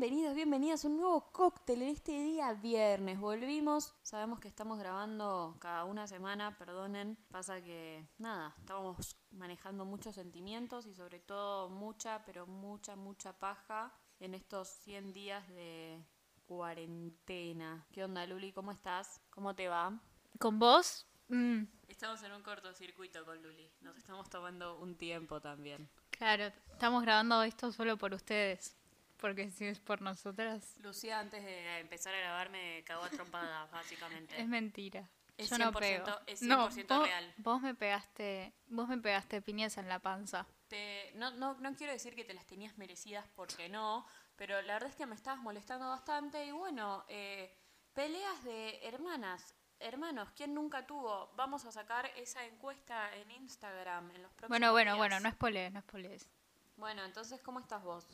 [0.00, 3.20] Bienvenidos, bienvenidas a un nuevo cóctel en este día viernes.
[3.20, 7.18] Volvimos, sabemos que estamos grabando cada una semana, perdonen.
[7.30, 13.92] Pasa que, nada, estábamos manejando muchos sentimientos y sobre todo mucha, pero mucha, mucha paja
[14.20, 16.02] en estos 100 días de
[16.46, 17.86] cuarentena.
[17.92, 18.54] ¿Qué onda, Luli?
[18.54, 19.20] ¿Cómo estás?
[19.28, 20.00] ¿Cómo te va?
[20.38, 21.06] ¿Con vos?
[21.28, 23.70] Mm, Estamos en un cortocircuito con Luli.
[23.82, 25.90] Nos estamos tomando un tiempo también.
[26.08, 28.79] claro, estamos grabando esto solo por ustedes.
[29.20, 33.70] Porque si es por nosotras, Lucía, antes de empezar a grabar, me cagó a trompadas,
[33.72, 34.40] básicamente.
[34.40, 35.08] es mentira.
[35.36, 36.20] Es Yo no 100%, pego.
[36.26, 37.34] es no, 100% vos, real.
[37.38, 40.46] Vos me pegaste, vos me pegaste piñas en la panza.
[40.68, 44.06] Te- no, no, no quiero decir que te las tenías merecidas porque no,
[44.36, 47.56] pero la verdad es que me estabas molestando bastante y bueno, eh,
[47.94, 51.30] peleas de hermanas, hermanos, ¿quién nunca tuvo?
[51.36, 54.98] Vamos a sacar esa encuesta en Instagram en los próximos Bueno, bueno, días.
[54.98, 56.28] bueno, no es spoilees, no es spoilees.
[56.76, 58.06] Bueno, entonces, ¿cómo estás vos?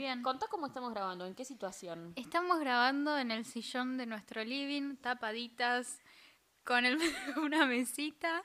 [0.00, 0.22] Bien.
[0.22, 2.12] Contá cómo estamos grabando, en qué situación.
[2.16, 6.00] Estamos grabando en el sillón de nuestro living, tapaditas,
[6.64, 6.98] con el,
[7.42, 8.42] una mesita.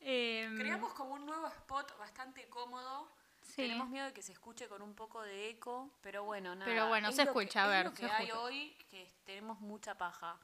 [0.00, 3.10] em, Creamos como un nuevo spot bastante cómodo.
[3.42, 3.56] Sí.
[3.62, 6.64] Tenemos miedo de que se escuche con un poco de eco, pero bueno, nada.
[6.64, 8.40] Pero bueno, es se lo que- escucha, a es ver, lo que se hay escucha.
[8.42, 10.38] hoy, que tenemos mucha paja.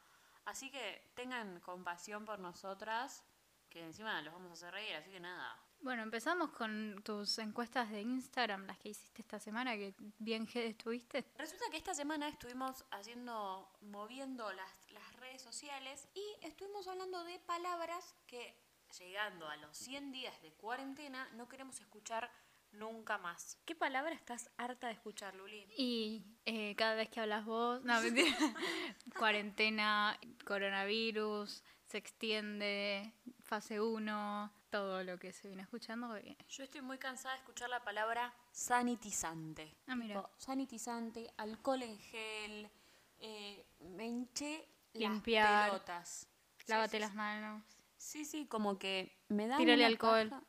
[0.45, 3.23] Así que tengan compasión por nosotras,
[3.71, 5.57] que encima los vamos a hacer reír, así que nada.
[5.81, 11.25] Bueno, empezamos con tus encuestas de Instagram, las que hiciste esta semana, que bien estuviste.
[11.37, 17.39] Resulta que esta semana estuvimos haciendo, moviendo las, las redes sociales y estuvimos hablando de
[17.41, 18.57] palabras que,
[18.99, 22.31] llegando a los 100 días de cuarentena, no queremos escuchar
[22.73, 23.59] nunca más.
[23.65, 25.65] ¿Qué palabra estás harta de escuchar, Luli?
[25.77, 28.37] Y eh, cada vez que hablas vos, no, mentira.
[29.19, 33.13] cuarentena, coronavirus, se extiende,
[33.43, 36.17] fase 1, todo lo que se viene escuchando.
[36.49, 39.75] Yo estoy muy cansada de escuchar la palabra sanitizante.
[39.87, 40.17] Ah, mira.
[40.17, 42.71] Tipo, sanitizante, alcohol en gel,
[43.19, 45.51] eh, me hinché Limpiar.
[45.51, 46.27] las pelotas.
[46.67, 47.63] Lávate Sí, sí, las manos.
[47.97, 50.29] Sí, sí, como que me da Tírale alcohol.
[50.29, 50.43] paja.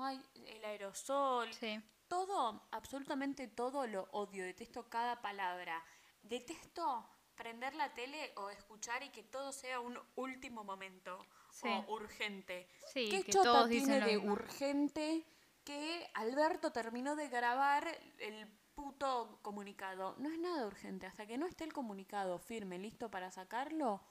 [0.00, 1.52] Ay, el aerosol.
[1.54, 1.80] Sí.
[2.08, 4.44] Todo, absolutamente todo lo odio.
[4.44, 5.82] Detesto cada palabra.
[6.22, 11.68] Detesto prender la tele o escuchar y que todo sea un último momento Sí.
[11.68, 12.66] o urgente.
[12.92, 15.24] Sí, ¿Qué que chota todos tiene de urgente
[15.64, 17.86] que Alberto terminó de grabar
[18.18, 20.14] el puto comunicado?
[20.18, 21.06] No es nada urgente.
[21.06, 24.02] Hasta que no esté el comunicado firme, listo para sacarlo,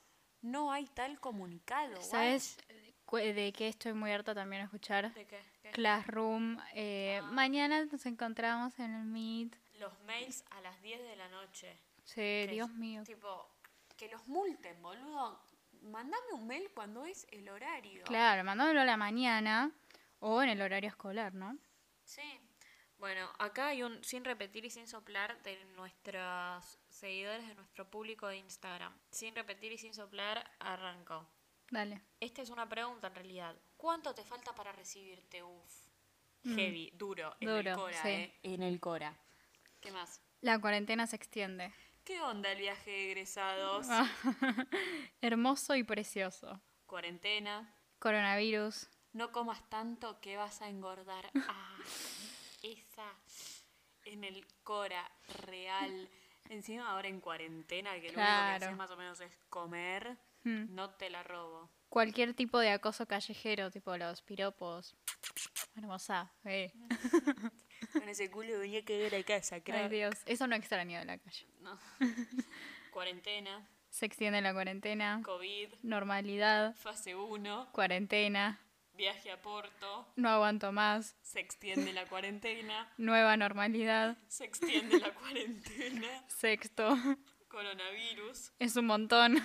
[0.42, 2.02] no hay tal comunicado.
[2.02, 2.58] ¿Sabes
[3.12, 5.14] de qué estoy muy harta también a escuchar?
[5.14, 5.40] ¿De qué?
[5.64, 5.72] ¿Qué?
[5.72, 6.58] Classroom.
[6.74, 9.56] eh, Mañana nos encontramos en el Meet.
[9.80, 11.80] Los mails a las 10 de la noche.
[12.04, 13.04] Sí, Que Dios es, mío.
[13.06, 13.48] Tipo,
[13.98, 15.40] que los multen, boludo.
[15.82, 18.04] Mandame un mail cuando es el horario.
[18.04, 19.72] Claro, mandámelo a la mañana
[20.20, 21.58] o en el horario escolar, ¿no?
[22.04, 22.40] Sí.
[22.98, 28.28] Bueno, acá hay un sin repetir y sin soplar de nuestros seguidores, de nuestro público
[28.28, 28.94] de Instagram.
[29.10, 31.26] Sin repetir y sin soplar, arrancó.
[31.72, 32.02] Dale.
[32.20, 33.56] Esta es una pregunta en realidad.
[33.78, 35.42] ¿Cuánto te falta para recibirte?
[35.44, 35.82] Uf.
[36.44, 38.08] Heavy, duro, en el Cora, sí.
[38.10, 38.40] eh.
[38.44, 39.18] En el Cora.
[39.82, 40.22] ¿Qué más?
[40.42, 41.74] La cuarentena se extiende.
[42.10, 43.86] ¿Qué onda el viaje de egresados?
[43.88, 44.10] Ah.
[45.22, 46.60] Hermoso y precioso.
[46.88, 47.72] Cuarentena.
[48.00, 48.90] Coronavirus.
[49.14, 51.30] No comas tanto que vas a engordar.
[51.48, 51.78] Ah,
[52.64, 53.06] esa
[54.06, 55.08] en el Cora
[55.46, 56.10] real.
[56.50, 60.74] Encima ahora en cuarentena, que lo único que haces más o menos es comer, Hmm.
[60.74, 61.70] no te la robo.
[61.90, 64.96] Cualquier tipo de acoso callejero, tipo los piropos.
[65.76, 66.34] Hermosa.
[66.44, 66.74] eh.
[67.94, 69.90] Con ese culo venía a caer a casa, Ay, crack.
[69.90, 70.16] Dios.
[70.26, 71.46] Eso no extraño de la calle.
[71.62, 71.80] No.
[72.92, 75.22] Cuarentena, Se extiende la cuarentena.
[75.24, 76.76] COVID, Normalidad.
[76.76, 78.60] fase 1, Cuarentena.
[78.94, 81.16] viaje a Porto, No aguanto más.
[81.22, 84.18] se extiende la cuarentena, Nueva normalidad.
[84.28, 86.98] se extiende la cuarentena, Sexto.
[87.48, 89.38] coronavirus, Es un montón.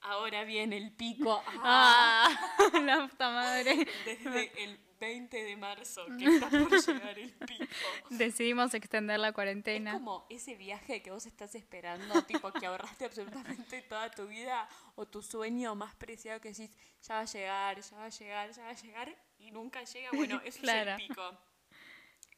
[0.00, 1.42] ahora viene el pico.
[1.62, 2.28] Ah.
[2.58, 2.80] ¡Ah!
[2.80, 3.86] La puta madre.
[4.04, 7.64] Desde el 20 de marzo que está por llegar el pico.
[8.10, 9.92] Decidimos extender la Es cuarentena.
[9.92, 15.06] como ese viaje que vos estás esperando, tipo que ahorraste absolutamente toda tu vida o
[15.06, 16.70] tu sueño más preciado que decís,
[17.02, 20.10] ya va a llegar, ya va a llegar, ya va a llegar y nunca llega.
[20.12, 20.92] Bueno, eso Claro.
[20.92, 21.38] es el pico.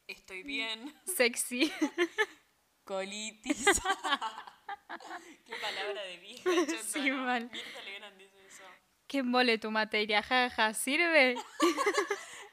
[0.07, 1.71] Estoy bien, Sexy.
[2.83, 3.65] colitis.
[5.45, 7.17] Qué palabra de vieja, chota, Sí, ¿no?
[7.17, 7.49] mal.
[7.51, 8.63] Mirta Legrand dice eso.
[9.07, 10.21] ¿Qué mole tu materia?
[10.23, 11.35] Jaja, ¿sirve?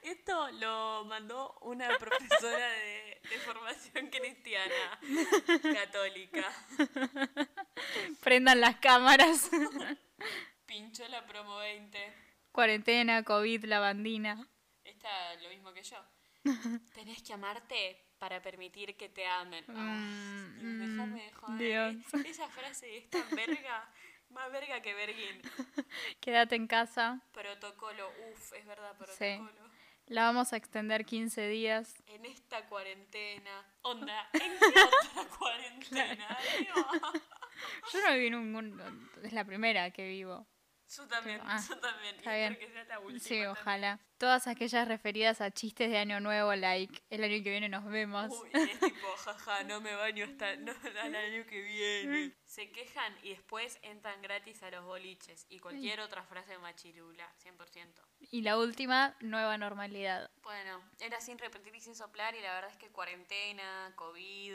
[0.06, 5.00] Esto lo mandó una profesora de, de formación cristiana
[5.74, 6.48] católica.
[8.22, 9.50] Prendan las cámaras.
[10.66, 11.98] Pinchó la promo 20.
[12.52, 14.46] Cuarentena, COVID, lavandina.
[14.84, 15.96] Esta lo mismo que yo.
[16.94, 19.64] Tenés que amarte para permitir que te amen.
[19.66, 21.58] Mm, Dios, mm, déjame de joder.
[21.58, 22.24] Dios.
[22.24, 23.90] Esa frase es tan verga,
[24.30, 25.42] más verga que verguín.
[26.20, 27.20] Quédate en casa.
[27.32, 29.40] Protocolo, uff, es verdad, Sí.
[30.08, 31.94] La vamos a extender 15 días.
[32.06, 33.64] En esta cuarentena.
[33.82, 36.38] Onda, ¿en qué otra cuarentena?
[37.92, 39.10] Yo no viví ningún...
[39.24, 40.46] Es la primera que vivo.
[40.88, 42.14] Yo también, Ah, yo también.
[42.14, 42.56] Y está espero bien.
[42.58, 43.18] que sea la última.
[43.20, 43.48] Sí, también.
[43.48, 44.00] ojalá.
[44.18, 48.30] Todas aquellas referidas a chistes de Año Nuevo, like, el año que viene nos vemos.
[48.30, 50.72] Uy, es tipo, jaja, no me baño hasta no,
[51.02, 52.34] al año que viene.
[52.44, 58.00] Se quejan y después entran gratis a los boliches y cualquier otra frase machirula, 100%.
[58.30, 60.30] Y la última, nueva normalidad.
[60.42, 64.54] Bueno, era sin repetir y sin soplar y la verdad es que cuarentena, COVID,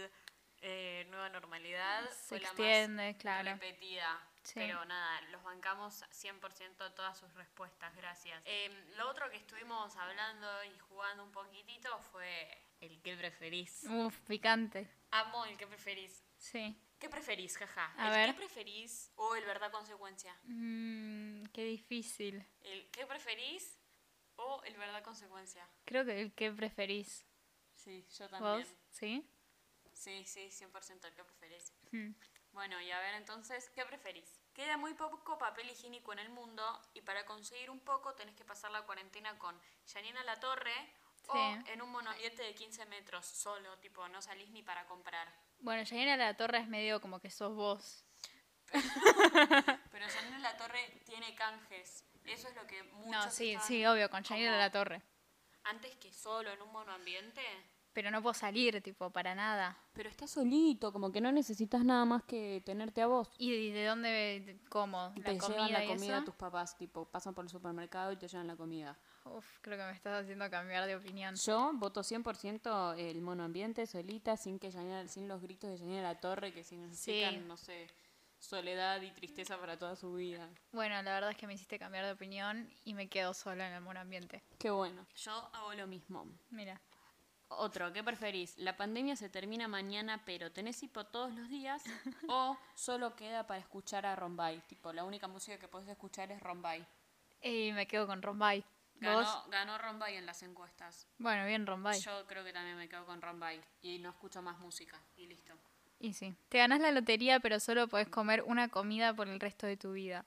[0.62, 3.52] eh, nueva normalidad Se fue la extiende, más claro.
[3.52, 4.28] repetida.
[4.44, 4.56] Sí.
[4.56, 8.42] Pero nada, los bancamos 100% todas sus respuestas, gracias.
[8.46, 13.84] Eh, lo otro que estuvimos hablando y jugando un poquitito fue el que preferís.
[13.84, 14.90] Uf, picante.
[15.12, 16.24] Amo el que preferís.
[16.38, 16.76] Sí.
[16.98, 17.94] ¿Qué preferís, jaja?
[17.98, 18.30] A ¿El ver.
[18.32, 20.36] qué preferís o el verdad consecuencia?
[20.44, 22.46] Mm, qué difícil.
[22.62, 23.80] ¿El qué preferís
[24.36, 25.68] o el verdad consecuencia?
[25.86, 27.26] Creo que el que preferís.
[27.74, 28.60] Sí, yo también.
[28.68, 28.76] ¿Vos?
[28.92, 29.28] ¿Sí?
[29.94, 31.74] Sí, sí, 100% el que preferís.
[31.92, 32.12] Mm.
[32.54, 34.42] Bueno, y a ver entonces, ¿qué preferís?
[34.54, 36.64] Queda muy poco papel higiénico en el mundo
[36.94, 39.58] y para conseguir un poco tenés que pasar la cuarentena con
[39.92, 40.74] Janina La Torre
[41.28, 41.38] o
[41.68, 45.34] en un monoambiente de 15 metros solo, tipo, no salís ni para comprar.
[45.60, 48.04] Bueno, Janina La Torre es medio como que sos vos.
[48.72, 52.06] Pero Janina La Torre tiene canjes.
[52.26, 55.02] Eso es lo que muchos No, sí, sí, obvio, con Janina La Torre.
[55.64, 57.42] Antes que solo en un monoambiente.
[57.94, 59.78] Pero no puedo salir, tipo, para nada.
[59.94, 63.30] Pero estás solito, como que no necesitas nada más que tenerte a vos.
[63.38, 65.12] ¿Y de dónde de- como?
[65.18, 66.26] ¿La te comida llevan la comida eso?
[66.26, 68.98] tus papás, tipo, pasan por el supermercado y te llevan la comida.
[69.26, 71.36] Uf, creo que me estás haciendo cambiar de opinión.
[71.36, 76.20] Yo voto 100% el monoambiente solita, sin que Janina- sin los gritos de Janina La
[76.20, 77.40] Torre que significan, Sí.
[77.46, 77.88] no sé,
[78.40, 80.50] soledad y tristeza para toda su vida.
[80.72, 83.74] Bueno, la verdad es que me hiciste cambiar de opinión y me quedo sola en
[83.74, 84.42] el monoambiente.
[84.58, 85.06] Qué bueno.
[85.16, 86.26] Yo hago lo mismo.
[86.50, 86.82] Mira.
[87.58, 88.58] Otro, ¿qué preferís?
[88.58, 91.84] ¿La pandemia se termina mañana pero tenés hipo todos los días?
[92.28, 94.62] ¿O solo queda para escuchar a Rombay?
[94.68, 96.86] Tipo, la única música que podés escuchar es Rombay.
[97.42, 98.64] Y me quedo con Rombay.
[98.96, 101.08] Ganó, ganó Rombay en las encuestas.
[101.18, 102.00] Bueno, bien Rombay.
[102.00, 105.54] Yo creo que también me quedo con Rombay y no escucho más música y listo.
[106.00, 106.34] Y sí.
[106.50, 109.94] Te ganas la lotería, pero solo podés comer una comida por el resto de tu
[109.94, 110.26] vida.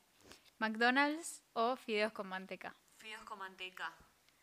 [0.59, 2.75] McDonald's o fideos con manteca.
[2.99, 3.93] Fideos con manteca,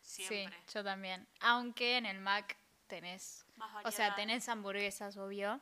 [0.00, 0.58] siempre.
[0.66, 1.26] Sí, yo también.
[1.40, 2.56] Aunque en el Mac
[2.86, 5.60] tenés, Más o sea, tenés hamburguesas, obvio,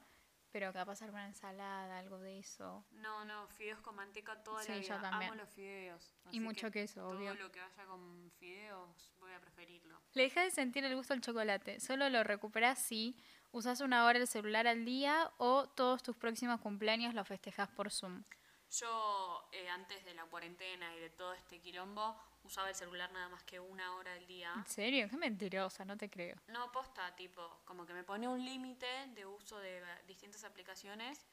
[0.50, 2.84] pero capaz alguna ensalada, algo de eso.
[2.90, 5.00] No, no, fideos con manteca toda Sí, la yo vida.
[5.00, 5.30] también.
[5.32, 6.14] Amo los fideos.
[6.32, 7.32] Y mucho que queso, obvio.
[7.34, 10.00] Todo lo que vaya con fideos voy a preferirlo.
[10.14, 11.78] Le dejas de sentir el gusto al chocolate.
[11.78, 13.16] Solo lo recuperás si
[13.52, 17.90] usas una hora el celular al día o todos tus próximos cumpleaños los festejas por
[17.90, 18.24] Zoom.
[18.70, 22.16] Yo, eh, antes de la cuarentena y de todo este quilombo,
[22.50, 24.52] usaba el celular nada más que una hora al día.
[24.56, 25.08] ¿En serio?
[25.08, 26.36] Qué mentirosa, no te creo.
[26.48, 31.24] No, posta, tipo, como que me ponía un límite de uso de distintas aplicaciones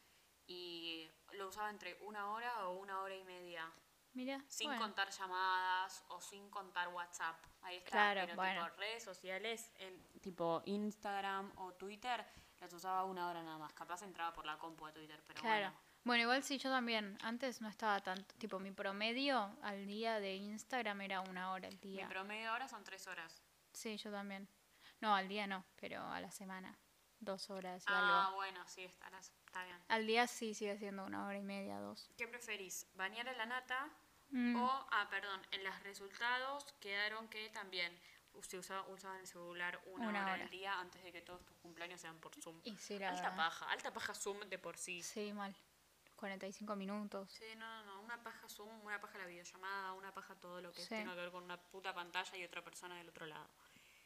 [0.46, 3.68] y lo usaba entre una hora o una hora y media.
[4.14, 4.82] Mira, Sin bueno.
[4.82, 7.44] contar llamadas o sin contar WhatsApp.
[7.64, 7.90] Ahí está.
[7.92, 8.64] Claro, Pero bueno.
[8.66, 12.26] tipo redes sociales, en, tipo Instagram o Twitter,
[12.60, 13.74] las usaba una hora nada más.
[13.74, 15.72] Capaz entraba por la compu a Twitter, pero Claro.
[15.72, 15.87] bueno.
[16.08, 17.18] Bueno, igual sí, yo también.
[17.22, 18.34] Antes no estaba tanto.
[18.36, 22.08] Tipo, mi promedio al día de Instagram era una hora al Mi día.
[22.08, 23.42] promedio ahora son tres horas.
[23.74, 24.48] Sí, yo también.
[25.02, 26.78] No, al día no, pero a la semana.
[27.20, 28.38] Dos horas y Ah, algo.
[28.38, 29.78] bueno, sí, está, está bien.
[29.90, 32.10] Al día sí sigue siendo una hora y media, dos.
[32.18, 32.88] ¿Qué preferís?
[32.94, 33.90] ¿Bañar a la nata?
[34.30, 34.56] Mm.
[34.56, 37.92] O, ah, perdón, en los resultados quedaron que también
[38.34, 40.44] usaba, usaban el celular una, Una hora, hora.
[40.44, 42.62] al día antes de que todos tus cumpleaños sean por Zoom.
[42.64, 43.36] Y sí, la alta verdad.
[43.38, 45.02] paja, alta paja Zoom de por sí.
[45.04, 45.56] Sí, mal.
[46.18, 47.32] 45 minutos.
[47.32, 50.72] Sí, no, no, no, una paja Zoom, una paja la videollamada, una paja todo lo
[50.74, 50.90] que Sí.
[50.90, 53.48] tenga que ver con una puta pantalla y otra persona del otro lado.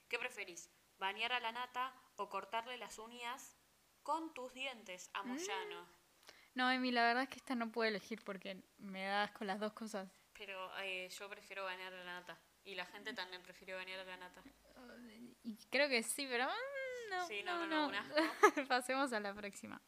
[0.08, 0.70] ¿Qué preferís?
[1.00, 3.58] ¿Bañar a la nata o cortarle las uñas
[4.04, 5.88] con tus dientes a Moyano?
[6.54, 9.60] No, Emi, la verdad es que esta no puedo elegir porque me das con las
[9.60, 10.10] dos cosas.
[10.34, 12.38] Pero eh, yo prefiero bañar a la nata.
[12.64, 14.44] Y la gente también prefiere bañar a la nata.
[15.44, 17.28] Y creo que sí, pero mm, no.
[17.28, 17.98] Sí, no, no, no.
[18.68, 19.82] Pasemos a la próxima.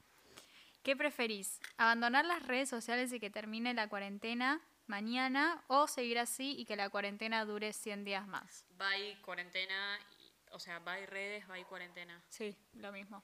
[0.83, 1.59] ¿Qué preferís?
[1.77, 6.75] ¿Abandonar las redes sociales y que termine la cuarentena mañana o seguir así y que
[6.75, 8.65] la cuarentena dure 100 días más?
[8.77, 9.97] Bye cuarentena,
[10.51, 12.21] o sea, bye redes, bye cuarentena.
[12.29, 13.21] Sí, lo mismo.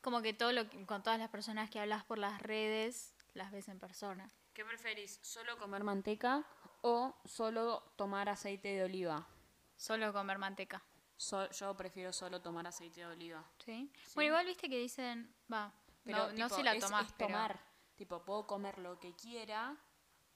[0.00, 3.52] Como que todo lo que- con todas las personas que hablas por las redes las
[3.52, 4.30] ves en persona.
[4.54, 5.18] ¿Qué preferís?
[5.22, 6.44] ¿Solo comer manteca
[6.82, 9.26] o solo tomar aceite de oliva?
[9.76, 10.82] Solo comer manteca.
[11.16, 13.44] So- yo prefiero solo tomar aceite de oliva.
[13.64, 13.90] ¿Sí?
[14.04, 14.12] Sí.
[14.14, 15.72] Bueno, igual viste que dicen, va,
[16.04, 17.28] Pero, no, no tipo, si la es- tomás, es pero...
[17.28, 17.60] tomar.
[17.96, 19.76] Tipo, puedo comer lo que quiera,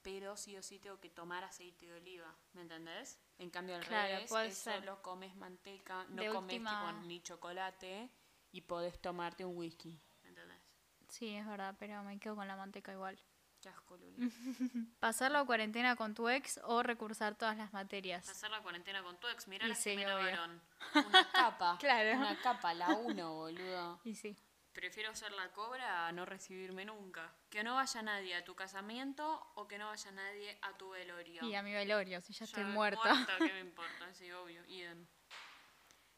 [0.01, 2.35] pero sí o sí tengo que tomar aceite de oliva.
[2.53, 3.19] ¿Me entendés?
[3.37, 4.79] En cambio, al Claro, revés, es ser.
[4.79, 8.09] solo comes manteca, no De comes última- tipo, ni chocolate
[8.51, 10.01] y podés tomarte un whisky.
[10.23, 10.61] ¿Me entendés?
[11.09, 13.19] Sí, es verdad, pero me quedo con la manteca igual.
[13.61, 14.15] Qué asco, Luli.
[15.01, 18.25] Pasar la cuarentena con tu ex o recursar todas las materias.
[18.25, 19.97] Pasar la cuarentena con tu ex, mirá Y la sí.
[19.97, 21.77] Una capa.
[21.79, 22.17] Claro.
[22.19, 23.99] Una capa, la uno, boludo.
[24.05, 24.37] Y sí.
[24.73, 27.33] Prefiero ser la cobra a no recibirme nunca.
[27.49, 31.43] Que no vaya nadie a tu casamiento o que no vaya nadie a tu velorio.
[31.43, 33.27] Y a mi velorio, si ya estoy Ya, muerta.
[33.37, 34.13] ¿Qué me importa?
[34.13, 34.63] Sí, obvio.
[34.67, 35.07] Idem.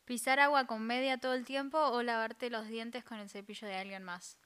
[0.06, 3.76] ¿Pisar agua con media todo el tiempo o lavarte los dientes con el cepillo de
[3.76, 4.38] alguien más?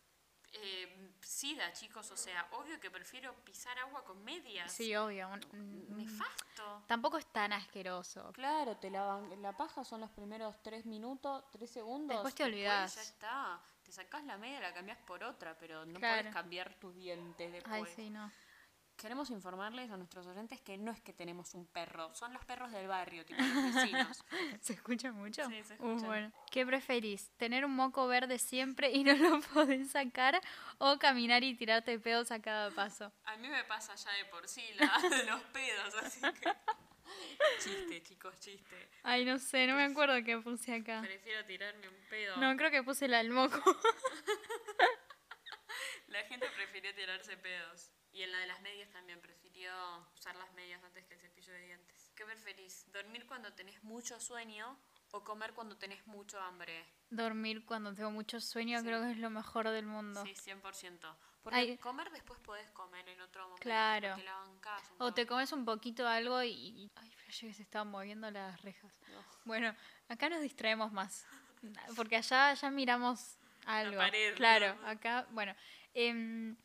[0.54, 2.12] Eh, sida, chicos.
[2.12, 4.72] O sea, obvio que prefiero pisar agua con medias.
[4.72, 5.30] Sí, obvio.
[5.54, 6.84] Nefasto.
[6.88, 8.32] Tampoco es tan asqueroso.
[8.34, 12.16] Claro, te lavan, la paja son los primeros tres minutos, tres segundos.
[12.18, 12.96] Después te olvidás.
[12.96, 13.62] ya está.
[13.86, 16.22] Te sacás la media, la cambias por otra, pero no Claro.
[16.22, 17.84] puedes cambiar tus dientes después.
[17.88, 18.32] Ay, sí, no.
[18.98, 22.72] Queremos informarles a nuestros oyentes que no es que tenemos un perro, son los perros
[22.72, 24.24] del barrio, tipo los vecinos.
[24.62, 25.44] ¿Se escucha mucho?
[25.50, 26.06] Sí, se Uh, escucha.
[26.08, 26.32] bueno.
[26.50, 27.30] ¿Qué preferís?
[27.38, 30.42] ¿Tener un moco verde siempre y no lo podés sacar?
[30.78, 33.12] ¿O caminar y tirarte pedos a cada paso?
[33.26, 34.86] A mí me pasa ya de por sí la
[35.30, 36.54] los pedos, así que.
[37.66, 38.90] Chiste, chicos, chiste.
[39.04, 41.02] Ay, no sé, no me acuerdo qué puse acá.
[41.02, 42.38] Prefiero tirarme un pedo.
[42.38, 43.60] No, creo que puse la del moco.
[46.08, 47.92] La gente prefirió tirarse pedos.
[48.14, 49.74] Y en la de las medias también prefirió
[50.14, 52.12] usar las medias antes que el cepillo de dientes.
[52.16, 52.90] ¿Qué preferís?
[52.94, 54.80] ¿Dormir cuando tenés mucho sueño
[55.12, 56.86] o comer cuando tenés mucho hambre?
[57.10, 58.86] Dormir cuando tengo mucho sueño Sí.
[58.86, 60.24] creo que es lo mejor del mundo.
[60.24, 61.18] Sí, 100%.
[61.44, 61.78] Porque Ay.
[61.80, 63.62] comer después podés comer en otro momento.
[63.62, 64.16] Claro.
[64.24, 66.52] La bancás O te comes un poquito algo y...
[66.52, 68.92] y- Ay, flashé que se estaban moviendo las rejas.
[69.12, 69.24] No.
[69.46, 69.76] Bueno,
[70.08, 71.26] acá nos distraemos más.
[71.96, 73.98] Porque allá ya miramos algo.
[73.98, 74.88] pared, claro, ¿no?
[74.88, 75.56] acá, bueno.
[75.94, 76.56] em,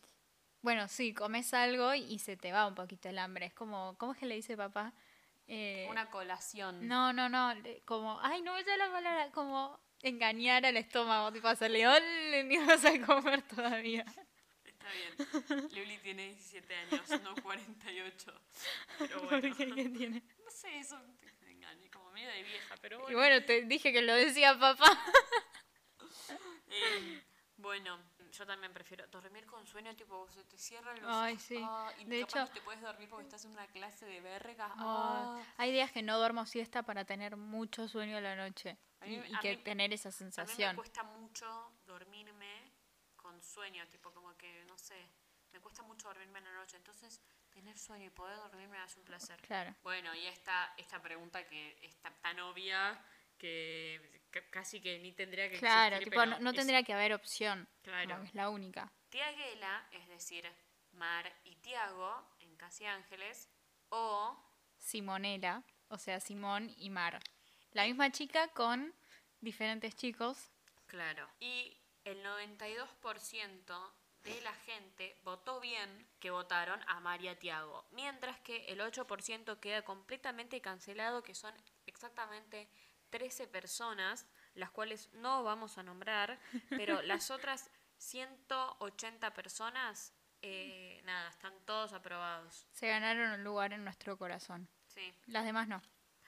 [0.63, 3.47] bueno, sí, comes algo y se te va un poquito el hambre.
[3.47, 4.93] Es como, ¿cómo es que le dice papá?
[5.47, 6.87] Eh, Una colación.
[6.87, 7.55] No, no, no,
[7.87, 12.59] como, ay, no me sale la palabra, como engañar al estómago, tipo hacerle, "Ole, ni
[12.59, 14.05] vas a comer todavía.
[14.65, 15.69] Está bien.
[15.75, 18.41] Luli tiene 17 años, no 48.
[18.99, 19.57] Pero ¿Por bueno.
[19.57, 19.75] qué?
[19.75, 20.23] ¿Qué tiene?
[20.61, 20.99] Sé, eso
[21.41, 23.19] me engañé, como medio de vieja, pero Y bueno.
[23.19, 24.85] bueno, te dije que lo decía papá.
[26.73, 27.23] Eh,
[27.57, 27.99] bueno,
[28.33, 31.43] yo también prefiero dormir con sueño, tipo, se te cierran los Ay, ojos.
[31.45, 31.61] sí.
[31.63, 34.21] ah, y De capaz hecho- no te puedes dormir porque estás en una clase de
[34.21, 34.67] verga.
[34.77, 35.43] Ah, ah.
[35.57, 39.19] hay días que no duermo siesta para tener mucho sueño a la noche A y,
[39.19, 40.77] mí- y a que mí- tener esa A mí me sensación.
[40.77, 42.71] cuesta mucho dormirme
[43.17, 45.11] con sueño, tipo como que, no sé,
[45.53, 46.77] me cuesta mucho dormirme en la noche.
[46.77, 49.41] Entonces, tener sueño y poder dormirme me hace un placer.
[49.43, 49.75] Claro.
[49.83, 52.99] Bueno, y esta, esta pregunta que está tan obvia
[53.39, 56.93] que ca- casi que ni tendría que Claro, existir, tipo, no, no es- tendría que
[56.93, 57.69] haber opción.
[57.83, 58.23] Claro.
[58.23, 58.93] es la única.
[59.09, 60.51] Tiaguela, es decir,
[60.93, 63.49] Mar y Tiago en Casi Ángeles,
[63.89, 64.37] o
[64.79, 67.19] Simonela, o sea, Simón y Mar.
[67.73, 68.95] La misma chica con
[69.41, 70.51] diferentes chicos.
[70.87, 71.29] Claro.
[71.41, 78.67] Y el 92% de la gente votó bien que votaron a María Tiago, mientras que
[78.67, 81.55] el 8% queda completamente cancelado, que son
[81.87, 82.69] exactamente
[83.11, 86.39] 13 personas, las cuales no vamos a nombrar,
[86.71, 92.67] pero las otras 180 personas, eh, nada, están todos aprobados.
[92.73, 94.69] Se ganaron un lugar en nuestro corazón.
[94.87, 95.13] Sí.
[95.27, 95.83] Las demás no.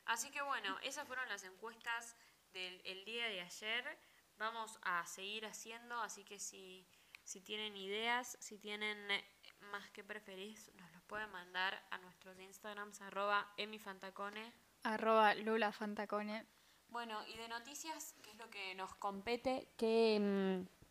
[0.05, 2.17] Así que bueno, esas fueron las encuestas
[2.53, 3.99] del el día de ayer.
[4.39, 6.87] Vamos a seguir haciendo, así que si,
[7.25, 9.25] si tienen ideas, si tienen eh,
[9.71, 14.53] más que preferís, nos los pueden mandar a nuestros Instagrams, arroba emifantacone.
[14.83, 16.47] Arroba Lula Fantacone.
[16.89, 19.69] Bueno, y de noticias, ¿qué es lo que nos compete?
[19.77, 20.83] ¿Qué, mm,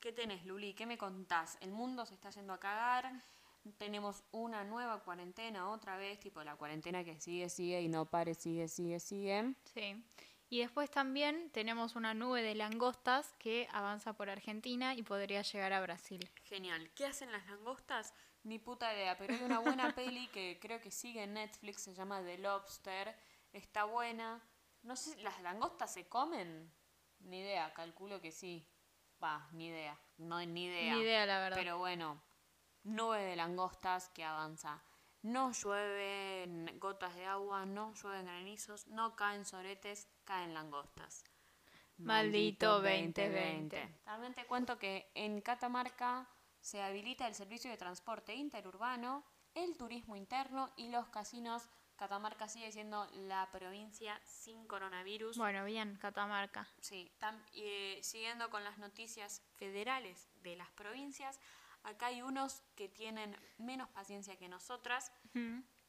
[0.00, 0.74] ¿Qué tenés, Luli?
[0.74, 1.56] ¿Qué me contás?
[1.60, 3.10] El mundo se está yendo a cagar.
[3.78, 8.34] Tenemos una nueva cuarentena otra vez, tipo la cuarentena que sigue, sigue y no pare,
[8.34, 9.54] sigue, sigue, sigue.
[9.74, 10.04] Sí.
[10.50, 15.74] Y después también tenemos una nube de langostas que avanza por Argentina y podría llegar
[15.74, 16.30] a Brasil.
[16.44, 16.90] Genial.
[16.94, 18.14] ¿Qué hacen las langostas?
[18.44, 21.94] Ni puta idea, pero hay una buena peli que creo que sigue en Netflix, se
[21.94, 23.14] llama The Lobster.
[23.52, 24.40] Está buena.
[24.82, 26.72] No sé, ¿las langostas se comen?
[27.20, 28.66] Ni idea, calculo que sí.
[29.22, 29.98] Va, ni idea.
[30.16, 30.94] No, ni idea.
[30.94, 31.58] Ni idea, la verdad.
[31.58, 32.22] Pero bueno,
[32.84, 34.82] nube de langostas que avanza.
[35.22, 41.24] No llueven gotas de agua, no llueven granizos, no caen soretes, caen langostas.
[41.98, 44.00] Maldito 2020.
[44.04, 46.28] También te cuento que en Catamarca
[46.60, 52.70] se habilita el servicio de transporte interurbano, el turismo interno y los casinos Catamarca sigue
[52.70, 55.36] siendo la provincia sin coronavirus.
[55.36, 56.68] Bueno, bien, Catamarca.
[56.80, 61.40] Sí, tam- eh, siguiendo con las noticias federales de las provincias,
[61.84, 65.12] acá hay unos que tienen menos paciencia que nosotras.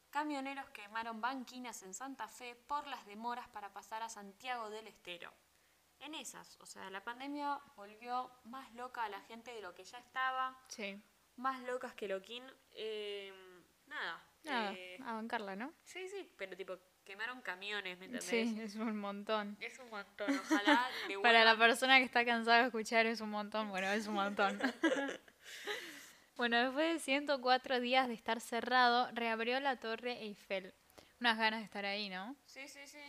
[0.10, 5.32] Camioneros quemaron banquinas en Santa Fe por las demoras para pasar a Santiago del Estero.
[6.00, 9.84] En esas, o sea, la pandemia volvió más loca a la gente de lo que
[9.84, 11.00] ya estaba, Sí.
[11.36, 12.44] más locas que loquín.
[12.72, 13.34] Eh,
[13.88, 14.24] nada.
[14.44, 15.74] Nada, eh, a bancarla, ¿no?
[15.84, 18.24] sí, sí, pero tipo, quemaron camiones, ¿me entendés?
[18.30, 19.58] Sí, es un montón.
[19.60, 20.88] Es un montón, ojalá
[21.22, 24.58] Para la persona que está cansada de escuchar es un montón, bueno, es un montón.
[26.38, 30.74] bueno, después de 104 días de estar cerrado, reabrió la Torre Eiffel.
[31.20, 32.36] Unas ganas de estar ahí, ¿no?
[32.46, 33.00] Sí, sí, sí.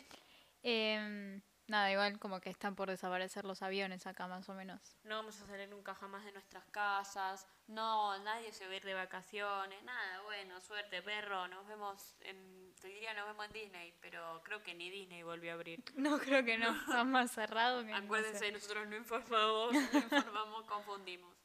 [0.63, 4.81] Em, nada, igual como que están por desaparecer los aviones acá más o menos.
[5.05, 7.47] No vamos a salir nunca jamás de nuestras casas.
[7.69, 9.81] No, nadie se va a ir de vacaciones.
[9.85, 11.47] Nada, bueno, suerte, perro.
[11.47, 12.75] Nos vemos en.
[12.81, 15.81] Te diría nos vemos en Disney, pero creo que ni Disney volvió a abrir.
[15.95, 18.53] No, creo que no, está más cerrado que no Acuérdense, sé.
[18.53, 21.37] nosotros no informamos, no informamos, confundimos.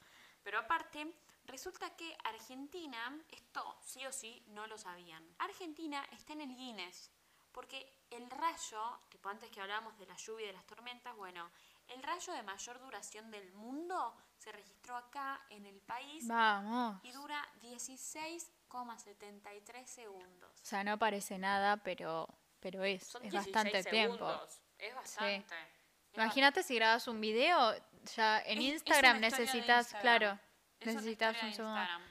[0.45, 1.11] Pero aparte,
[1.45, 5.27] resulta que Argentina, esto sí o sí no lo sabían.
[5.39, 7.09] Argentina está en el Guinness,
[7.51, 11.49] porque el rayo, tipo antes que hablábamos de la lluvia y de las tormentas, bueno,
[11.87, 16.99] el rayo de mayor duración del mundo se registró acá en el país Vamos.
[17.01, 20.51] y dura 16,73 segundos.
[20.61, 22.27] O sea, no parece nada, pero,
[22.59, 24.17] pero es, Son es 16 bastante tiempo.
[24.17, 24.61] segundos.
[24.77, 25.55] Es bastante.
[25.55, 27.73] Es Imagínate si grabas un video,
[28.15, 30.01] ya en Es- Instagram necesitas, Instagram.
[30.01, 30.39] claro,
[30.79, 31.77] Es necesitas un segundo.
[31.79, 32.01] Instagram.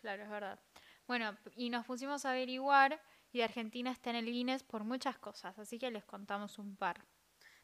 [0.00, 0.58] Claro, es verdad.
[1.06, 3.00] Bueno, y nos pusimos a averiguar
[3.32, 7.04] y Argentina está en el Guinness por muchas cosas, así que les contamos un par.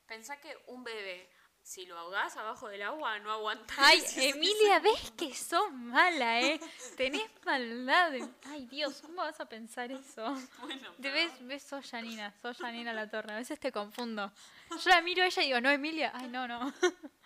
[0.07, 1.31] Pensá que un bebé,
[1.62, 3.75] si lo ahogás abajo del agua, no aguanta.
[3.79, 6.61] Ay, 16 Emilia, ves que sos mala, ¿eh?
[6.97, 8.12] Tenés maldad.
[8.47, 10.25] Ay, Dios, ¿cómo vas a pensar eso?
[10.61, 13.33] Bueno, pero- ves, ves, sos Janina, sos Janina La Torre.
[13.33, 14.33] A veces te confundo.
[14.71, 16.11] Yo la miro a ella y digo, no, Emilia.
[16.14, 16.73] Ay, no, no.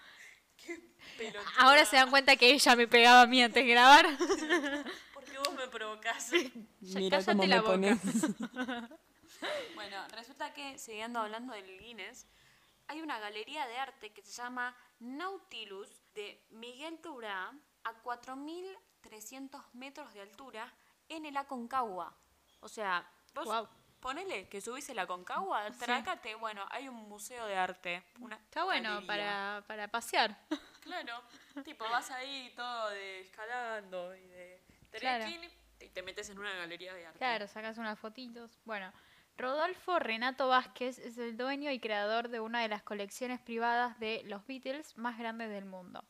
[1.59, 4.07] Ahora se dan cuenta que ella me pegaba a mí antes de grabar.
[5.15, 6.31] Porque vos me provocás.
[6.81, 7.73] Ya, Mira cállate cómo la me boca.
[7.73, 7.99] pones.
[9.75, 12.27] bueno, resulta que, siguiendo hablando del Guinness,
[12.89, 17.53] hay una galería de arte que se llama Nautilus de Miguel Turá
[17.85, 20.73] a 4.300 metros de altura
[21.09, 22.15] en el Aconcagua.
[22.61, 23.69] O sea, vos Guau.
[24.07, 28.05] Ponele que subís el Aconcagua, trácate, bueno, hay un museo de arte.
[28.21, 30.37] Una Está bueno para, para pasear.
[30.87, 31.21] Claro,
[31.65, 35.25] tipo vas ahí todo de escalando y de Claro.
[35.81, 37.19] y te metes en una galería de arte.
[37.19, 38.61] Claro, sacas unas fotitos.
[38.65, 38.93] Bueno,
[39.37, 44.23] Rodolfo Renato Vázquez es el dueño y creador de una de las colecciones privadas de
[44.27, 46.05] los Beatles más grandes del mundo.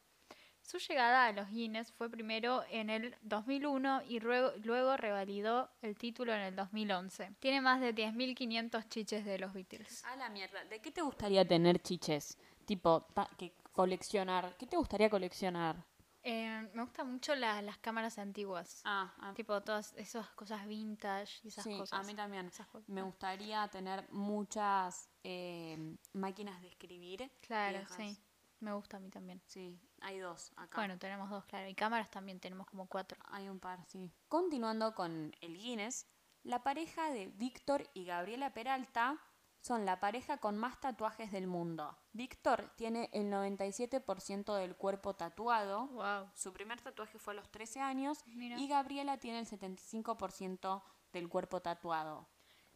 [0.67, 5.97] Su llegada a los Guinness fue primero en el 2001 y luego, luego revalidó el
[5.97, 7.37] título en el 2011.
[7.39, 10.05] Tiene más de 10.500 chiches de los Beatles.
[10.07, 12.37] A la mierda, ¿de qué te gustaría tener chiches?
[12.65, 13.07] Tipo,
[13.39, 14.57] que coleccionar.
[14.59, 15.77] ¿Qué te gustaría coleccionar?
[16.25, 18.83] Eh, me gustan mucho la- las cámaras antiguas.
[18.85, 22.01] Ah, ah, Tipo todas esas cosas vintage y esas Sí, cosas.
[22.01, 22.51] a mí también.
[22.89, 27.31] Me gustaría tener muchas eh, máquinas de escribir.
[27.41, 27.97] Claro, viejas.
[27.97, 28.19] sí.
[28.67, 29.41] Me gusta a mí también.
[29.47, 30.81] Sí, hay dos acá.
[30.81, 31.69] Bueno, tenemos dos, claro.
[31.69, 33.17] Y cámaras también tenemos como cuatro.
[33.27, 34.11] Hay un par, sí.
[34.27, 36.09] Continuando con el Guinness,
[36.43, 39.21] la pareja de Víctor y Gabriela Peralta
[39.61, 41.97] son la pareja con más tatuajes del mundo.
[42.13, 45.87] Víctor tiene el 97% del cuerpo tatuado.
[45.87, 46.29] Wow.
[46.35, 48.59] Su primer tatuaje fue a los 13 años Mira.
[48.59, 52.29] y Gabriela tiene el 75% del cuerpo tatuado.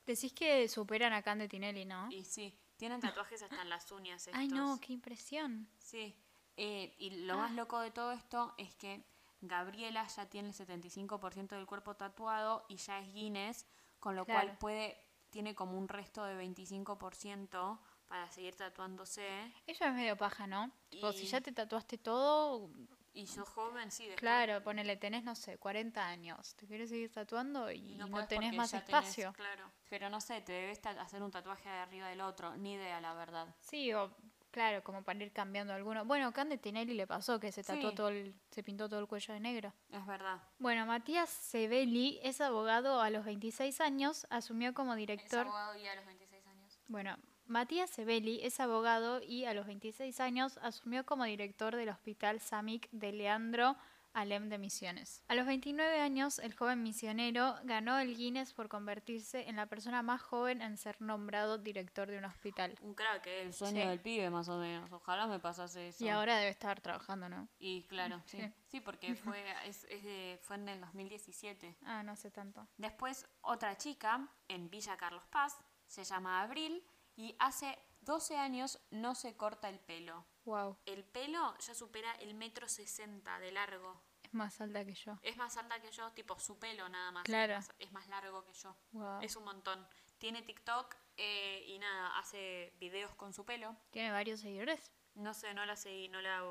[0.07, 2.07] Decís que superan a Cande Tinelli, ¿no?
[2.13, 4.35] Y sí, tienen tatuajes hasta en las uñas estos.
[4.41, 5.69] Ay, no, qué impresión.
[5.79, 6.17] Sí,
[6.57, 9.05] eh, y lo más loco de todo esto es que
[9.43, 13.67] Gabriela ya tiene el 75% del cuerpo tatuado y ya es Guinness,
[13.99, 14.47] con lo Claro.
[14.49, 19.53] cual puede tiene como un resto de 25% para seguir tatuándose.
[19.67, 20.71] Eso es medio paja, ¿no?
[20.89, 22.69] Tipo, si Y- ya te tatuaste todo,
[23.13, 26.55] Y sos joven, sí, después- claro, ponele, tenés, no sé, 40 años.
[26.55, 29.33] Te quieres seguir tatuando y, no, podés tenés más ya tenés- espacio.
[29.33, 29.71] claro.
[29.89, 33.13] Pero no sé, te debes hacer un tatuaje de arriba del otro, ni idea, la
[33.15, 33.53] verdad.
[33.61, 34.15] Sí, o
[34.53, 36.05] claro, como para ir cambiando alguno.
[36.05, 37.97] Bueno, Cande Tinelli le pasó que se tatuó Sí.
[37.97, 39.75] todo el, se pintó todo el cuello de negro.
[39.91, 40.41] Es verdad.
[40.59, 45.41] Bueno, Matías Sebeli es abogado a los 26 años, asumió como Es director.
[45.41, 46.79] abogado y a los 26 años.
[46.87, 47.17] Bueno,
[47.55, 52.89] Matías Sebeli es abogado y a los 26 años asumió como director del Hospital Samic
[52.93, 53.75] de Leandro
[54.13, 55.25] Alem de Misiones.
[55.27, 60.01] A los 29 años, el joven misionero ganó el Guinness por convertirse en la persona
[60.03, 62.77] más joven en ser nombrado director de un hospital.
[62.83, 63.43] Un crack, ¿eh?
[63.43, 63.89] el sueño Sí.
[63.89, 64.89] del pibe más o menos.
[64.93, 66.05] Ojalá me pasase eso.
[66.05, 67.49] Y ahora debe estar trabajando, ¿no?
[67.59, 68.39] Y claro, sí.
[68.41, 68.53] Sí.
[68.69, 71.77] Sí, porque fue, es, es de- fue en el 2017.
[71.85, 72.69] Ah, no sé tanto.
[72.77, 75.57] Después otra chica en Villa Carlos Paz,
[75.89, 76.85] se llama Abril
[77.21, 80.25] y hace 12 años no se corta el pelo.
[80.47, 84.03] Wow, El pelo ya supera el metro sesenta de largo.
[84.23, 85.19] es más alta que yo.
[85.23, 87.25] Es más alta que yo, tipo su pelo nada más.
[87.25, 87.55] Claro.
[87.59, 88.75] Es más, es más largo que yo.
[88.93, 89.21] Wow.
[89.21, 89.87] Es un montón.
[90.17, 93.77] Tiene TikTok eh, y nada, hace videos con su pelo.
[93.91, 94.91] ¿Tiene varios seguidores?
[95.15, 96.43] No sé, no la seguí, no la,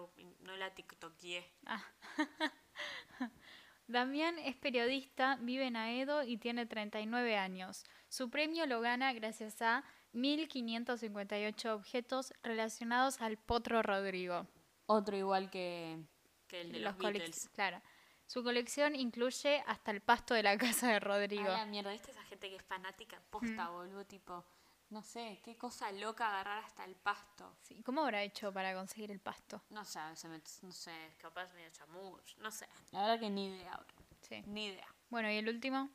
[0.41, 1.51] no la TikTokié.
[1.65, 1.83] Ah.
[3.87, 7.85] Damián es periodista, vive en Aedo y tiene 39 años.
[8.07, 14.47] Su premio lo gana gracias a 1.558 objetos relacionados al Potro Rodrigo.
[14.85, 15.99] Otro igual que,
[16.47, 17.49] que el de los, colec- Beatles.
[17.53, 17.81] Claro.
[18.25, 21.49] Su colección incluye hasta el pasto de la casa de Rodrigo.
[21.49, 24.05] A la mierda, ¿viste esa gente que es fanática posta, boludo?
[24.05, 24.45] Tipo,
[24.89, 27.55] no sé, qué cosa loca agarrar hasta el pasto.
[27.61, 29.61] Sí, ¿Cómo habrá hecho para conseguir el pasto?
[29.69, 32.67] No sé, se me- no sé, capaz medio chamuch, no sé.
[32.91, 34.43] La verdad que ni idea ahora, Sí.
[34.45, 34.87] ni idea.
[35.09, 35.89] Bueno, y el último.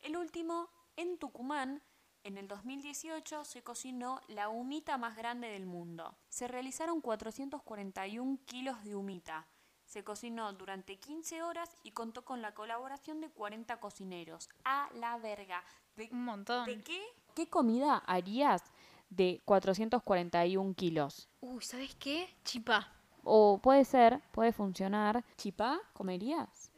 [0.00, 1.82] El último, en Tucumán,
[2.24, 6.14] en el 2018 se cocinó la humita más grande del mundo.
[6.28, 9.46] Se realizaron 441 kilos de humita.
[9.86, 14.48] Se cocinó durante 15 horas y contó con la colaboración de 40 cocineros.
[14.64, 15.64] A la verga.
[15.96, 16.64] ¿De, Un montón.
[16.66, 17.02] de qué?
[17.34, 18.62] ¿Qué comida harías
[19.08, 21.28] de 441 kilos?
[21.40, 22.28] Uy, ¿sabes qué?
[22.44, 22.92] Chipá.
[23.24, 25.24] O puede ser, puede funcionar.
[25.36, 25.80] ¿Chipá?
[25.92, 26.69] ¿Comerías?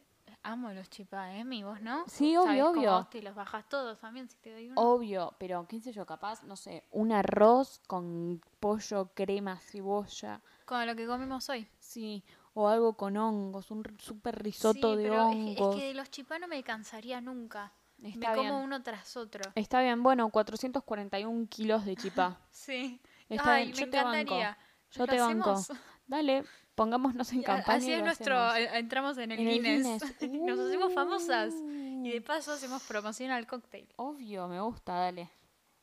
[0.45, 1.45] Amo los chipá, ¿eh?
[1.45, 2.05] Mi vos, ¿no?
[2.09, 2.93] Sí, ¿Sabes obvio, cómo obvio.
[2.99, 4.81] vos te los bajas todos también si te doy uno?
[4.81, 10.85] Obvio, pero qué sé yo, capaz, no sé, un arroz con pollo, crema, cebolla, Con
[10.87, 11.69] lo que comimos hoy.
[11.79, 12.25] sí,
[12.55, 15.77] o algo con hongos, un r- super risotto Sí, de pero es- es, hongos.
[15.77, 17.73] que de los chipá no me cansaría nunca.
[18.03, 19.53] Está me como uno tras otro.
[19.55, 22.37] Está bien, bueno, 441 kilos de chipá.
[22.51, 23.01] Sí.
[23.29, 24.11] Está Ay, bien, me yo te banco.
[24.11, 24.59] encantaría.
[24.91, 25.51] Yo ¿Lo te banco.
[25.51, 25.79] hacemos?
[26.07, 27.79] Dale, pongámonos en campaña.
[27.79, 28.39] Así es nuestro.
[28.39, 28.73] hacemos.
[28.75, 30.19] eh, Entramos en el En el Guinness.
[30.21, 30.47] Guinness.
[30.47, 31.53] Nos hacemos famosas.
[31.55, 32.25] Y de Uh.
[32.25, 33.87] paso hacemos promoción al cóctel.
[33.97, 35.31] Obvio, me gusta, dale.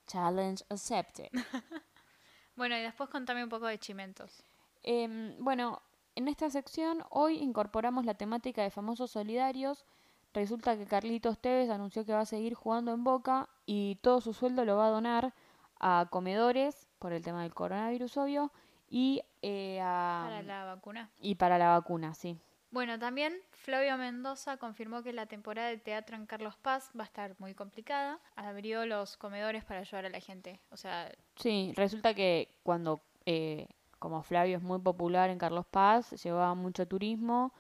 [0.07, 1.29] Challenge accepted.
[2.55, 4.43] Bueno, y después contame un poco de chimentos.
[4.83, 5.81] Em, bueno,
[6.15, 9.85] en esta sección hoy incorporamos la temática de famosos solidarios.
[10.33, 14.33] Resulta que Carlitos Tevez anunció que va a seguir jugando en Boca y todo su
[14.33, 15.33] sueldo lo va a donar
[15.79, 18.51] a comedores, por el tema del coronavirus, obvio,
[18.89, 21.09] y, eh, a- Para la vacuna.
[21.21, 22.39] y para la vacuna, sí.
[22.71, 27.07] Bueno, también Flavio Mendoza confirmó que la temporada de teatro en Carlos Paz va a
[27.07, 28.19] estar muy complicada.
[28.35, 30.61] Abrió los comedores para ayudar a la gente.
[30.69, 36.11] O sea, Sí, resulta que cuando, eh, como Flavio es muy popular en Carlos Paz,
[36.23, 37.53] llevaba mucho turismo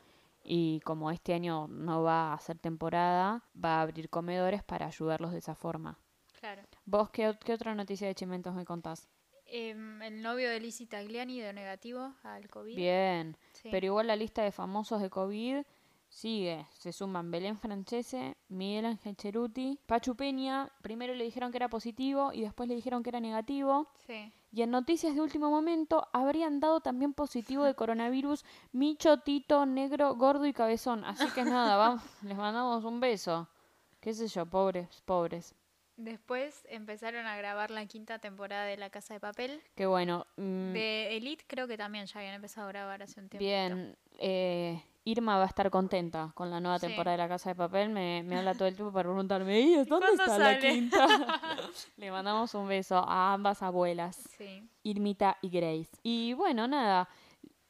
[0.43, 5.31] y como este año no va a ser temporada, va a abrir comedores para ayudarlos
[5.31, 5.97] de esa forma.
[6.39, 6.63] claro.
[6.85, 9.09] ¿Vos qué, qué otra noticia de Chimentos me contás?
[9.51, 12.75] Em, el novio de Lizzie Tagliani dio negativo al COVID.
[12.75, 13.69] Bien, Sí.
[13.71, 15.63] pero igual la lista de famosos de COVID
[16.07, 16.65] sigue.
[16.73, 20.69] Se suman Belén Francese, Miguel Ángel Cheruti, Pachu Peña.
[20.81, 23.87] Primero le dijeron que era positivo y después le dijeron que era negativo.
[24.07, 24.31] Sí.
[24.51, 30.15] Y en noticias de último momento habrían dado también positivo de coronavirus Micho, Tito, Negro,
[30.15, 31.05] Gordo y Cabezón.
[31.05, 33.47] Así que nada, vamos, les mandamos un beso.
[33.99, 35.53] Qué sé yo, pobres, pobres.
[35.99, 39.61] Después empezaron a grabar la quinta temporada de La Casa de Papel.
[39.75, 40.25] Qué bueno.
[40.37, 43.43] mm, De Elite creo que también ya habían empezado a grabar hace un tiempo.
[43.43, 46.87] Bien, eh, Irma va a estar contenta con la nueva Sí.
[46.87, 47.89] temporada de La Casa de Papel.
[47.89, 51.05] Me, me habla todo el tiempo para preguntarme, ¿y dónde está la sale?" quinta?
[51.97, 54.69] Le mandamos un beso a ambas abuelas, Sí.
[54.83, 55.89] Irmita y Grace.
[56.01, 57.09] Y bueno, nada,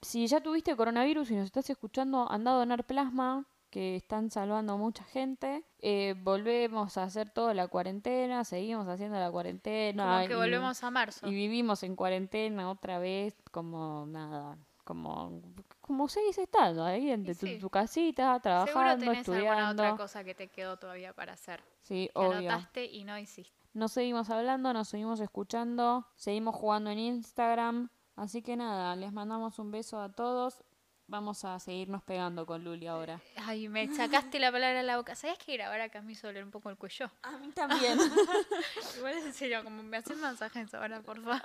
[0.04, 4.74] si ya tuviste coronavirus y nos estás escuchando, anda a donar plasma, que están salvando
[4.74, 5.64] a mucha gente.
[5.80, 10.04] Eh, volvemos a hacer toda la cuarentena, seguimos haciendo la cuarentena.
[10.18, 11.28] Como que y- volvemos a marzo.
[11.28, 15.42] y vivimos en cuarentena otra vez, como nada, como,
[15.82, 17.24] como seguís estando ahí en
[17.60, 19.84] tu, casita, Seguro trabajando, tenés alguna estudiando.
[19.84, 21.64] otra cosa que te quedó todavía para hacer.
[21.84, 22.50] Sí, Que obvio.
[22.50, 23.54] anotaste y no hiciste.
[23.74, 27.90] Nos seguimos hablando, nos seguimos escuchando, seguimos jugando en Instagram.
[28.16, 30.64] Así que nada, les mandamos un beso a todos.
[31.10, 33.20] Vamos a seguirnos pegando con Luli ahora.
[33.36, 35.16] Ay, me sacaste la palabra de la boca.
[35.16, 37.10] ¿Sabías que grabar acá me hizo doler un poco el cuello?
[37.24, 37.98] A mí también.
[38.98, 41.42] Igual es en serio, como me hacen masajes ahora, por favor.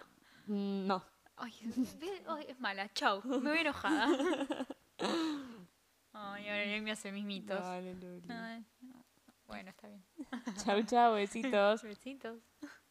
[0.48, 1.02] Mm, no.
[1.38, 1.54] Ay,
[2.46, 3.22] es mala, chau.
[3.24, 4.06] Me voy enojada.
[6.12, 7.58] Ay, ahora él me hace mimitos.
[7.58, 8.28] Dale, Luli.
[8.28, 9.02] Ay, no.
[9.46, 10.04] Bueno, está bien.
[10.62, 11.82] Chau, chau, besitos.
[11.82, 12.38] Besitos.